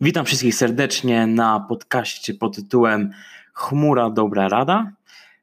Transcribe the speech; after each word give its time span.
Witam 0.00 0.24
wszystkich 0.24 0.54
serdecznie 0.54 1.26
na 1.26 1.60
podcaście 1.60 2.34
pod 2.34 2.56
tytułem 2.56 3.10
Chmura 3.52 4.10
Dobra 4.10 4.48
Rada. 4.48 4.92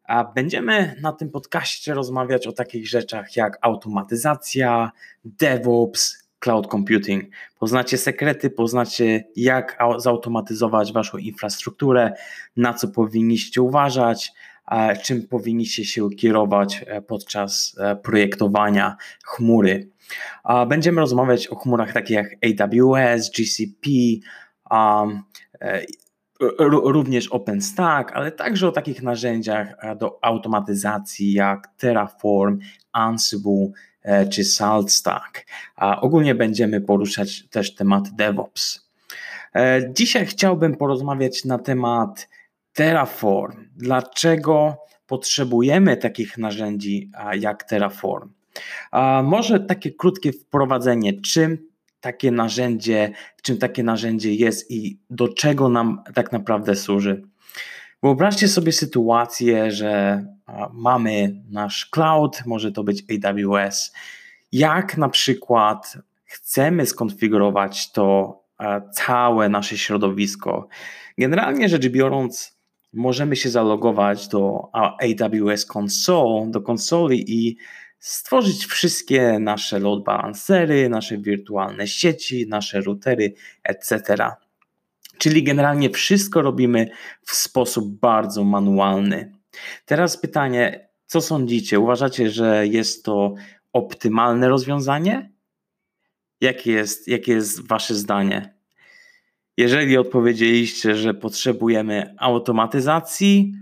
A 0.03 0.23
będziemy 0.23 0.95
na 1.01 1.11
tym 1.11 1.29
podcaście 1.29 1.93
rozmawiać 1.93 2.47
o 2.47 2.51
takich 2.51 2.87
rzeczach 2.87 3.35
jak 3.35 3.57
automatyzacja, 3.61 4.91
DevOps, 5.25 6.23
cloud 6.39 6.67
computing. 6.67 7.23
Poznacie 7.59 7.97
sekrety, 7.97 8.49
poznacie 8.49 9.23
jak 9.35 9.77
zautomatyzować 9.97 10.93
waszą 10.93 11.17
infrastrukturę, 11.17 12.11
na 12.57 12.73
co 12.73 12.87
powinniście 12.87 13.61
uważać, 13.61 14.31
czym 15.03 15.27
powinniście 15.27 15.85
się 15.85 16.09
kierować 16.09 16.85
e, 16.87 17.01
podczas 17.01 17.75
e, 17.79 17.95
projektowania 17.95 18.95
chmury. 19.25 19.89
Będziemy 20.67 21.01
rozmawiać 21.01 21.47
o 21.47 21.55
chmurach 21.55 21.93
takich 21.93 22.15
jak 22.15 22.27
AWS, 22.61 23.29
GCP, 23.29 23.89
również 26.69 27.27
OpenStack, 27.27 28.11
ale 28.13 28.31
także 28.31 28.67
o 28.67 28.71
takich 28.71 29.03
narzędziach 29.03 29.75
e, 29.79 29.95
do 29.95 30.19
automatyzacji 30.21 31.33
jak 31.33 31.67
Terraform, 31.77 32.59
Ansible 32.91 33.67
e, 34.01 34.27
czy 34.27 34.43
SaltStack. 34.43 35.45
Ogólnie 35.77 36.35
będziemy 36.35 36.81
poruszać 36.81 37.47
też 37.49 37.75
temat 37.75 38.09
DevOps. 38.09 38.85
Dzisiaj 39.89 40.25
chciałbym 40.25 40.75
porozmawiać 40.75 41.45
na 41.45 41.59
temat 41.59 42.29
Terraform. 42.73 43.65
Dlaczego 43.75 44.77
potrzebujemy 45.07 45.97
takich 45.97 46.37
narzędzi 46.37 47.11
jak 47.39 47.63
Terraform? 47.63 48.29
Może 49.23 49.59
takie 49.59 49.91
krótkie 49.91 50.31
wprowadzenie, 50.31 51.21
czym 51.21 51.57
takie 52.05 52.31
narzędzie, 52.31 53.11
czym 53.41 53.57
takie 53.57 53.83
narzędzie 53.83 54.33
jest 54.33 54.71
i 54.71 54.99
do 55.09 55.27
czego 55.27 55.69
nam 55.69 56.03
tak 56.13 56.31
naprawdę 56.31 56.75
służy. 56.75 57.21
Wyobraźcie 58.03 58.47
sobie 58.47 58.71
sytuację, 58.71 59.71
że 59.71 60.23
mamy 60.73 61.43
nasz 61.49 61.85
cloud, 61.85 62.43
może 62.45 62.71
to 62.71 62.83
być 62.83 63.03
AWS. 63.25 63.93
Jak 64.51 64.97
na 64.97 65.09
przykład 65.09 65.97
chcemy 66.25 66.85
skonfigurować 66.85 67.91
to 67.91 68.39
całe 68.93 69.49
nasze 69.49 69.77
środowisko. 69.77 70.67
Generalnie 71.17 71.69
rzecz 71.69 71.87
biorąc, 71.87 72.59
możemy 72.93 73.35
się 73.35 73.49
zalogować 73.49 74.27
do 74.27 74.69
AWS 74.73 75.67
Console, 75.77 76.51
do 76.51 76.61
konsoli 76.61 77.45
i 77.45 77.57
stworzyć 78.05 78.65
wszystkie 78.65 79.39
nasze 79.39 79.79
load 79.79 80.03
balancery, 80.03 80.89
nasze 80.89 81.17
wirtualne 81.17 81.87
sieci, 81.87 82.47
nasze 82.47 82.81
routery, 82.81 83.33
etc. 83.63 84.17
Czyli 85.17 85.43
generalnie 85.43 85.89
wszystko 85.89 86.41
robimy 86.41 86.89
w 87.21 87.35
sposób 87.35 87.99
bardzo 87.99 88.43
manualny. 88.43 89.31
Teraz 89.85 90.17
pytanie, 90.17 90.89
co 91.05 91.21
sądzicie? 91.21 91.79
Uważacie, 91.79 92.29
że 92.31 92.67
jest 92.67 93.05
to 93.05 93.33
optymalne 93.73 94.49
rozwiązanie? 94.49 95.31
Jakie 96.41 96.71
jest, 96.71 97.07
jakie 97.07 97.31
jest 97.33 97.67
Wasze 97.67 97.95
zdanie? 97.95 98.53
Jeżeli 99.57 99.97
odpowiedzieliście, 99.97 100.95
że 100.95 101.13
potrzebujemy 101.13 102.15
automatyzacji, 102.17 103.53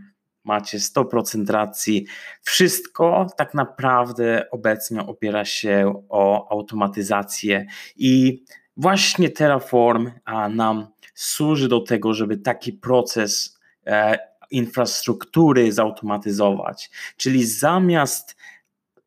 macie 0.44 0.78
100% 0.78 1.50
racji. 1.50 2.06
Wszystko 2.42 3.28
tak 3.38 3.54
naprawdę 3.54 4.50
obecnie 4.52 5.02
opiera 5.02 5.46
się 5.46 6.04
o 6.10 6.52
automatyzację 6.52 7.66
i 7.96 8.44
właśnie 8.78 9.30
Terraform 9.30 10.12
nam 10.50 10.88
służy 11.14 11.68
do 11.68 11.80
tego, 11.80 12.14
żeby 12.14 12.38
taki 12.38 12.74
proces 12.74 13.60
e, 13.86 14.18
infrastruktury 14.52 15.72
zautomatyzować. 15.72 16.92
Czyli 17.18 17.46
zamiast 17.46 18.36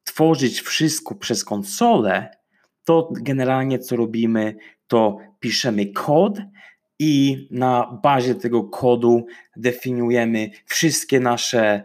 tworzyć 0.05 0.61
wszystko 0.61 1.15
przez 1.15 1.45
konsolę, 1.45 2.37
to 2.85 3.09
generalnie 3.13 3.79
co 3.79 3.97
robimy, 3.97 4.57
to 4.87 5.19
piszemy 5.41 5.87
kod 5.87 6.39
i 6.99 7.47
na 7.51 7.99
bazie 8.03 8.35
tego 8.35 8.65
kodu 8.65 9.27
definiujemy 9.57 10.51
wszystkie 10.67 11.21
nasze, 11.21 11.83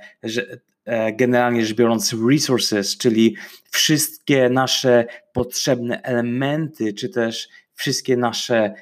e, 0.85 1.13
generalnie 1.13 1.65
rzecz 1.65 1.77
biorąc, 1.77 2.15
resources, 2.29 2.97
czyli 2.97 3.35
wszystkie 3.71 4.49
nasze 4.49 5.05
potrzebne 5.33 6.01
elementy, 6.01 6.93
czy 6.93 7.09
też 7.09 7.49
wszystkie 7.81 8.17
nasze 8.17 8.73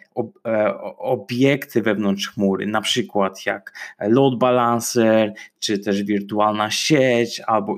e, 0.45 0.78
obiekty 0.97 1.81
wewnątrz 1.81 2.29
chmury, 2.29 2.68
na 2.68 2.81
przykład 2.81 3.45
jak 3.45 3.73
load 4.00 4.39
balancer, 4.39 5.34
czy 5.59 5.79
też 5.79 6.03
wirtualna 6.03 6.72
sieć, 6.72 7.39
albo 7.47 7.78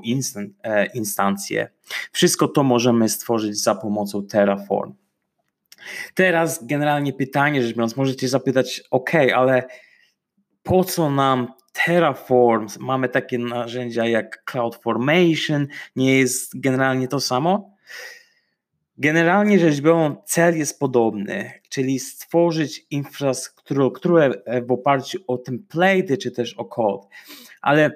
e, 0.62 0.86
instancje. 0.86 1.68
Wszystko 2.12 2.48
to 2.48 2.62
możemy 2.62 3.08
stworzyć 3.08 3.62
za 3.62 3.74
pomocą 3.74 4.26
Terraform. 4.26 4.92
Teraz 6.14 6.66
generalnie 6.66 7.12
pytanie, 7.12 7.62
rzecz 7.62 7.76
biorąc, 7.76 7.96
możecie 7.96 8.28
zapytać, 8.28 8.82
ok, 8.90 9.10
ale 9.34 9.62
po 10.62 10.84
co 10.84 11.10
nam 11.10 11.52
Terraform? 11.72 12.66
Mamy 12.80 13.08
takie 13.08 13.38
narzędzia 13.38 14.06
jak 14.06 14.44
CloudFormation, 14.44 15.66
nie 15.96 16.18
jest 16.18 16.60
generalnie 16.60 17.08
to 17.08 17.20
samo? 17.20 17.72
Generalnie 18.98 19.58
rzecz 19.58 19.80
biorąc, 19.80 20.18
cel 20.24 20.58
jest 20.58 20.78
podobny, 20.78 21.52
czyli 21.68 21.98
stworzyć 21.98 22.86
infrastrukturę 22.90 24.30
w 24.66 24.72
oparciu 24.72 25.18
o 25.26 25.38
template 25.38 26.16
czy 26.16 26.30
też 26.30 26.54
o 26.54 26.64
kod. 26.64 27.06
Ale 27.62 27.90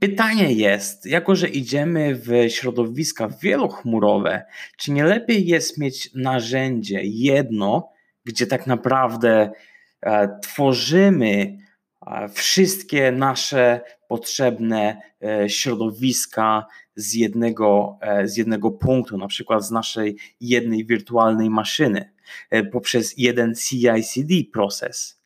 Pytanie 0.00 0.52
jest, 0.52 1.06
jako 1.06 1.36
że 1.36 1.48
idziemy 1.48 2.14
w 2.14 2.30
środowiska 2.48 3.28
wielochmurowe, 3.28 4.44
czy 4.76 4.92
nie 4.92 5.04
lepiej 5.04 5.46
jest 5.46 5.78
mieć 5.78 6.14
narzędzie 6.14 7.00
jedno, 7.04 7.92
gdzie 8.24 8.46
tak 8.46 8.66
naprawdę 8.66 9.52
e, 10.00 10.38
tworzymy 10.42 11.58
e, 12.06 12.28
wszystkie 12.28 13.12
nasze 13.12 13.80
potrzebne 14.08 15.02
e, 15.22 15.48
środowiska 15.48 16.66
z 16.96 17.14
jednego, 17.14 17.98
z 18.24 18.36
jednego 18.36 18.70
punktu, 18.70 19.18
na 19.18 19.26
przykład 19.26 19.64
z 19.64 19.70
naszej 19.70 20.16
jednej 20.40 20.86
wirtualnej 20.86 21.50
maszyny, 21.50 22.12
poprzez 22.72 23.14
jeden 23.18 23.54
CI/CD 23.54 24.34
proces 24.52 25.22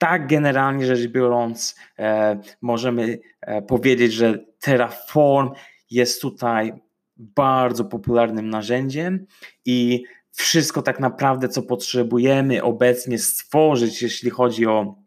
tak 0.00 0.26
generalnie 0.26 0.86
rzecz 0.86 1.06
biorąc, 1.06 1.76
e, 1.98 2.40
możemy 2.62 3.18
e, 3.40 3.62
powiedzieć, 3.62 4.12
że 4.12 4.38
Terraform 4.60 5.50
jest 5.90 6.22
tutaj 6.22 6.72
bardzo 7.16 7.84
popularnym 7.84 8.50
narzędziem 8.50 9.26
i 9.64 10.04
wszystko 10.32 10.82
tak 10.82 11.00
naprawdę, 11.00 11.48
co 11.48 11.62
potrzebujemy 11.62 12.62
obecnie 12.62 13.18
stworzyć, 13.18 14.02
jeśli 14.02 14.30
chodzi 14.30 14.66
o 14.66 15.00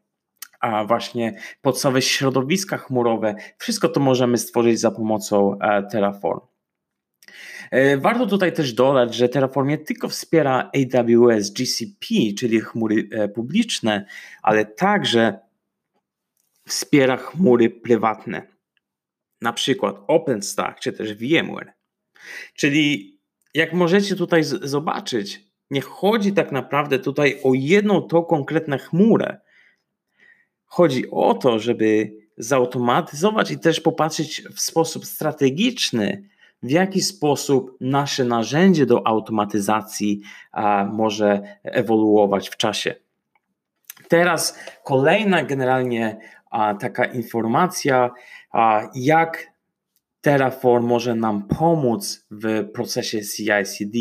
a 0.59 0.85
właśnie 0.85 1.35
podstawowe 1.61 2.01
środowiska 2.01 2.77
chmurowe, 2.77 3.35
wszystko 3.57 3.89
to 3.89 3.99
możemy 3.99 4.37
stworzyć 4.37 4.79
za 4.79 4.91
pomocą 4.91 5.59
e, 5.59 5.83
Terraform. 5.83 6.52
E, 7.73 7.97
warto 7.97 8.25
tutaj 8.25 8.53
też 8.53 8.73
dodać, 8.73 9.15
że 9.15 9.29
Terraform 9.29 9.67
nie 9.67 9.77
tylko 9.77 10.09
wspiera 10.09 10.71
AWS 10.75 11.49
GCP, 11.49 12.05
czyli 12.37 12.61
chmury 12.61 13.09
e, 13.11 13.27
publiczne, 13.27 14.05
ale 14.41 14.65
także 14.65 15.39
wspiera 16.67 17.17
chmury 17.17 17.69
prywatne, 17.69 18.41
na 19.41 19.53
przykład 19.53 19.95
OpenStack 20.07 20.79
czy 20.79 20.93
też 20.93 21.13
VMware. 21.13 21.73
Czyli 22.53 23.17
jak 23.53 23.73
możecie 23.73 24.15
tutaj 24.15 24.43
zobaczyć, 24.43 25.41
nie 25.71 25.81
chodzi 25.81 26.33
tak 26.33 26.51
naprawdę 26.51 26.99
tutaj 26.99 27.39
o 27.43 27.53
jedną 27.53 28.01
tą 28.01 28.23
konkretną 28.23 28.77
chmurę. 28.77 29.37
Chodzi 30.65 31.11
o 31.11 31.33
to, 31.33 31.59
żeby 31.59 32.17
zautomatyzować 32.37 33.51
i 33.51 33.59
też 33.59 33.79
popatrzeć 33.79 34.41
w 34.41 34.59
sposób 34.59 35.05
strategiczny 35.05 36.32
w 36.63 36.71
jaki 36.71 37.01
sposób 37.01 37.77
nasze 37.81 38.25
narzędzie 38.25 38.85
do 38.85 39.07
automatyzacji 39.07 40.21
może 40.91 41.41
ewoluować 41.63 42.49
w 42.49 42.57
czasie. 42.57 42.95
Teraz 44.07 44.59
kolejna 44.83 45.43
generalnie 45.43 46.17
taka 46.79 47.05
informacja, 47.05 48.11
jak 48.95 49.53
Terraform 50.21 50.85
może 50.85 51.15
nam 51.15 51.47
pomóc 51.47 52.27
w 52.31 52.71
procesie 52.73 53.21
CI/CD. 53.21 53.99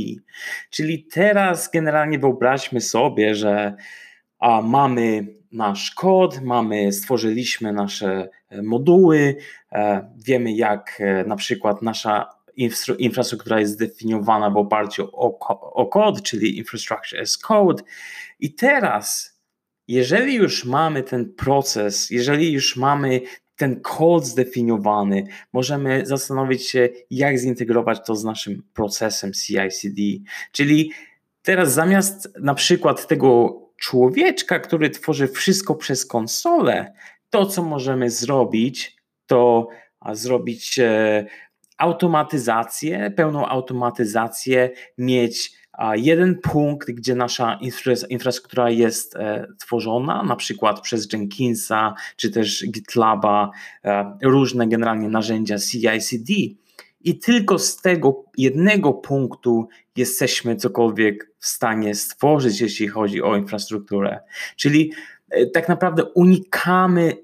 Czyli 0.70 1.04
teraz 1.04 1.70
generalnie 1.70 2.18
wyobraźmy 2.18 2.80
sobie, 2.80 3.34
że 3.34 3.74
mamy 4.62 5.26
nasz 5.52 5.90
kod, 5.90 6.40
mamy, 6.40 6.92
stworzyliśmy 6.92 7.72
nasze 7.72 8.28
e, 8.48 8.62
moduły, 8.62 9.36
e, 9.72 10.10
wiemy 10.16 10.52
jak 10.52 10.98
e, 11.00 11.24
na 11.24 11.36
przykład 11.36 11.82
nasza 11.82 12.30
infrastruktura 12.98 13.60
jest 13.60 13.72
zdefiniowana 13.72 14.50
w 14.50 14.56
oparciu 14.56 15.08
o, 15.12 15.38
o 15.72 15.86
kod, 15.86 16.22
czyli 16.22 16.58
infrastructure 16.58 17.20
as 17.20 17.38
code. 17.38 17.82
I 18.40 18.54
teraz, 18.54 19.38
jeżeli 19.88 20.34
już 20.34 20.64
mamy 20.64 21.02
ten 21.02 21.34
proces, 21.34 22.10
jeżeli 22.10 22.52
już 22.52 22.76
mamy 22.76 23.20
ten 23.56 23.80
kod 23.80 24.26
zdefiniowany, 24.26 25.26
możemy 25.52 26.06
zastanowić 26.06 26.68
się, 26.68 26.88
jak 27.10 27.38
zintegrować 27.38 27.98
to 28.06 28.16
z 28.16 28.24
naszym 28.24 28.62
procesem 28.74 29.32
CI/CD. 29.32 30.02
Czyli 30.52 30.92
teraz 31.42 31.72
zamiast 31.72 32.28
na 32.40 32.54
przykład 32.54 33.06
tego 33.06 33.62
człowieczka, 33.76 34.58
który 34.58 34.90
tworzy 34.90 35.28
wszystko 35.28 35.74
przez 35.74 36.06
konsolę, 36.06 36.92
to 37.30 37.46
co 37.46 37.62
możemy 37.62 38.10
zrobić, 38.10 38.96
to 39.26 39.68
zrobić 40.12 40.78
e, 40.78 41.26
automatyzację, 41.82 43.10
pełną 43.16 43.46
automatyzację, 43.46 44.70
mieć 44.98 45.52
jeden 45.94 46.38
punkt, 46.38 46.90
gdzie 46.90 47.14
nasza 47.14 47.58
infrastruktura 48.08 48.70
jest 48.70 49.16
e, 49.16 49.46
tworzona, 49.58 50.22
na 50.22 50.36
przykład 50.36 50.80
przez 50.80 51.12
Jenkinsa 51.12 51.94
czy 52.16 52.30
też 52.30 52.64
GitLaba, 52.70 53.50
e, 53.84 54.16
różne 54.22 54.68
generalnie 54.68 55.08
narzędzia 55.08 55.58
CI/CD. 55.58 56.32
I 57.04 57.18
tylko 57.18 57.58
z 57.58 57.76
tego 57.76 58.24
jednego 58.38 58.92
punktu 58.92 59.68
jesteśmy 59.96 60.56
cokolwiek 60.56 61.30
w 61.38 61.46
stanie 61.46 61.94
stworzyć, 61.94 62.60
jeśli 62.60 62.88
chodzi 62.88 63.22
o 63.22 63.36
infrastrukturę. 63.36 64.20
Czyli 64.56 64.92
e, 65.30 65.46
tak 65.46 65.68
naprawdę 65.68 66.04
unikamy 66.04 67.16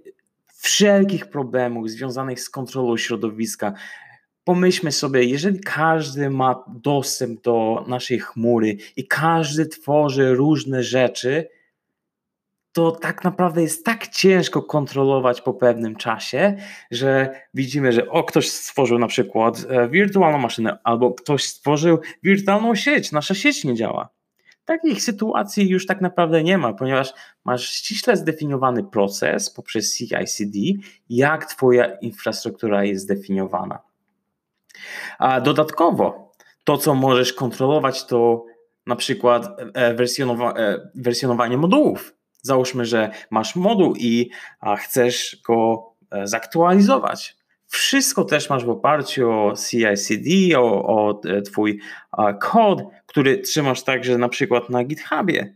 wszelkich 0.58 1.26
problemów 1.26 1.90
związanych 1.90 2.40
z 2.40 2.50
kontrolą 2.50 2.96
środowiska. 2.96 3.72
Pomyślmy 4.48 4.92
sobie, 4.92 5.24
jeżeli 5.24 5.60
każdy 5.60 6.30
ma 6.30 6.64
dostęp 6.68 7.42
do 7.42 7.84
naszej 7.88 8.20
chmury 8.20 8.76
i 8.96 9.06
każdy 9.06 9.66
tworzy 9.66 10.34
różne 10.34 10.82
rzeczy, 10.82 11.48
to 12.72 12.90
tak 12.90 13.24
naprawdę 13.24 13.62
jest 13.62 13.84
tak 13.84 14.08
ciężko 14.08 14.62
kontrolować 14.62 15.40
po 15.40 15.54
pewnym 15.54 15.96
czasie, 15.96 16.56
że 16.90 17.40
widzimy, 17.54 17.92
że 17.92 18.08
o, 18.08 18.24
ktoś 18.24 18.50
stworzył 18.50 18.98
na 18.98 19.06
przykład 19.06 19.66
e, 19.68 19.88
wirtualną 19.88 20.38
maszynę, 20.38 20.78
albo 20.84 21.14
ktoś 21.14 21.44
stworzył 21.44 21.98
wirtualną 22.22 22.74
sieć, 22.74 23.12
nasza 23.12 23.34
sieć 23.34 23.64
nie 23.64 23.74
działa. 23.74 24.08
Takich 24.64 25.02
sytuacji 25.02 25.68
już 25.68 25.86
tak 25.86 26.00
naprawdę 26.00 26.42
nie 26.42 26.58
ma, 26.58 26.72
ponieważ 26.72 27.12
masz 27.44 27.70
ściśle 27.70 28.16
zdefiniowany 28.16 28.84
proces 28.84 29.50
poprzez 29.50 29.98
CI/CD, 29.98 30.58
jak 31.10 31.46
Twoja 31.46 31.94
infrastruktura 31.94 32.84
jest 32.84 33.04
zdefiniowana. 33.04 33.87
A 35.18 35.40
dodatkowo 35.40 36.32
to, 36.64 36.78
co 36.78 36.94
możesz 36.94 37.32
kontrolować, 37.32 38.06
to 38.06 38.44
na 38.86 38.96
przykład 38.96 39.48
e, 39.74 39.94
wersjonowa 39.94 40.52
e, 40.52 40.90
wersjonowanie 40.94 41.56
modułów. 41.56 42.14
Załóżmy, 42.42 42.84
że 42.84 43.10
masz 43.30 43.56
moduł 43.56 43.94
i 43.96 44.30
chcesz 44.78 45.42
go 45.46 45.86
e, 46.10 46.26
zaktualizować. 46.26 47.36
Wszystko 47.66 48.24
też 48.24 48.50
masz 48.50 48.64
w 48.64 48.70
oparciu 48.70 49.30
o 49.30 49.54
CI/CD, 49.56 50.58
o, 50.58 50.86
o 50.86 51.20
Twój 51.44 51.80
kod, 52.40 52.82
który 53.06 53.38
trzymasz 53.38 53.82
także 53.82 54.18
na 54.18 54.28
przykład 54.28 54.70
na 54.70 54.84
GitHubie. 54.84 55.54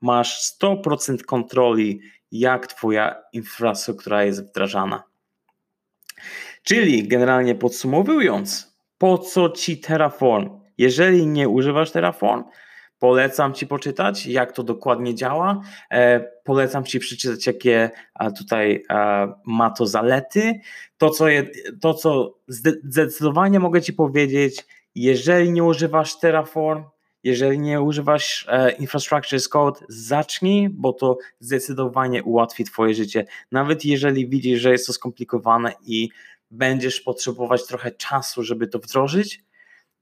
Masz 0.00 0.52
100% 0.62 1.22
kontroli, 1.22 2.00
jak 2.32 2.66
Twoja 2.66 3.22
infrastruktura 3.32 4.24
jest 4.24 4.50
wdrażana. 4.50 5.02
Czyli 6.62 7.08
generalnie 7.08 7.54
podsumowując, 7.54 8.78
po 8.98 9.18
co 9.18 9.50
ci 9.50 9.80
Terraform? 9.80 10.60
Jeżeli 10.78 11.26
nie 11.26 11.48
używasz 11.48 11.90
Terraform, 11.90 12.44
polecam 12.98 13.54
ci 13.54 13.66
poczytać, 13.66 14.26
jak 14.26 14.52
to 14.52 14.62
dokładnie 14.62 15.14
działa. 15.14 15.60
E, 15.90 16.20
polecam 16.44 16.84
ci 16.84 16.98
przeczytać, 16.98 17.46
jakie 17.46 17.90
tutaj 18.38 18.84
ma 19.46 19.70
to 19.70 19.86
zalety. 19.86 20.60
To, 20.98 21.10
co, 21.10 21.28
je, 21.28 21.46
to, 21.80 21.94
co 21.94 22.38
zdecydowanie 22.84 23.60
mogę 23.60 23.82
ci 23.82 23.92
powiedzieć, 23.92 24.66
jeżeli 24.94 25.52
nie 25.52 25.64
używasz 25.64 26.18
Terraform, 26.18 26.84
jeżeli 27.24 27.58
nie 27.58 27.80
używasz 27.80 28.46
e, 28.48 28.72
Infrastructure 28.72 29.36
as 29.36 29.48
Code, 29.48 29.80
zacznij, 29.88 30.68
bo 30.70 30.92
to 30.92 31.18
zdecydowanie 31.40 32.22
ułatwi 32.22 32.64
Twoje 32.64 32.94
życie. 32.94 33.26
Nawet 33.52 33.84
jeżeli 33.84 34.28
widzisz, 34.28 34.60
że 34.60 34.72
jest 34.72 34.86
to 34.86 34.92
skomplikowane 34.92 35.72
i 35.86 36.08
będziesz 36.50 37.00
potrzebować 37.00 37.66
trochę 37.66 37.90
czasu, 37.90 38.42
żeby 38.42 38.66
to 38.66 38.78
wdrożyć, 38.78 39.42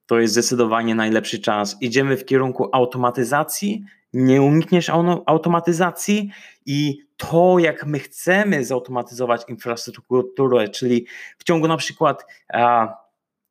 to 0.07 0.21
jest 0.21 0.33
zdecydowanie 0.33 0.95
najlepszy 0.95 1.39
czas. 1.39 1.77
Idziemy 1.81 2.17
w 2.17 2.25
kierunku 2.25 2.69
automatyzacji, 2.73 3.85
nie 4.13 4.43
unikniesz 4.43 4.91
automatyzacji 5.27 6.31
i 6.67 6.99
to, 7.17 7.59
jak 7.59 7.87
my 7.87 7.99
chcemy 7.99 8.65
zautomatyzować 8.65 9.43
infrastrukturę, 9.49 10.69
czyli 10.69 11.07
w 11.39 11.45
ciągu 11.45 11.69
na 11.69 11.77
przykład 11.77 12.27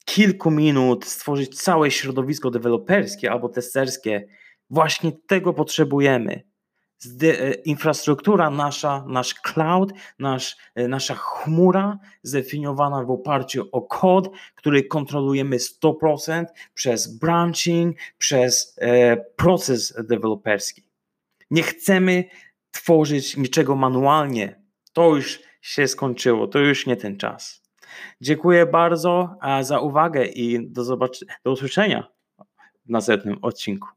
kilku 0.06 0.52
minut 0.52 1.06
stworzyć 1.06 1.62
całe 1.62 1.92
środowisko 1.92 2.52
deweloperskie 2.52 3.31
albo 3.31 3.50
testerskie, 3.50 4.28
właśnie 4.69 5.12
tego 5.28 5.54
potrzebujemy. 5.54 6.44
E, 7.24 7.54
infrastruktura 7.54 8.50
nasza, 8.50 9.06
nasz 9.07 9.34
cloud, 9.34 9.94
nasz, 10.19 10.57
e, 10.75 10.88
nasza 10.88 11.16
chmura 11.16 12.00
zdefiniowana 12.24 13.04
w 13.04 13.12
oparciu 13.12 13.69
o 13.72 13.81
kod, 13.81 14.30
który 14.56 14.84
kontrolujemy 14.84 15.57
100% 15.57 16.46
przez 16.74 17.18
branching, 17.18 17.98
przez 18.18 18.75
e, 18.81 19.18
proces 19.18 19.94
deweloperski. 20.04 20.84
Nie 21.51 21.63
chcemy 21.63 22.24
tworzyć 22.72 23.38
niczego 23.38 23.75
manualnie. 23.75 24.62
To 24.94 25.16
już 25.16 25.40
się 25.62 25.88
skończyło, 25.88 26.48
to 26.48 26.60
już 26.60 26.86
nie 26.86 26.96
ten 26.96 27.18
czas. 27.18 27.65
Dziękuję 28.22 28.66
bardzo 28.66 29.36
za 29.62 29.80
uwagę 29.80 30.26
i 30.26 30.70
do, 30.72 30.84
zobaczenia, 30.84 31.34
do 31.44 31.52
usłyszenia 31.52 32.08
w 32.86 32.90
następnym 32.90 33.38
odcinku. 33.42 33.88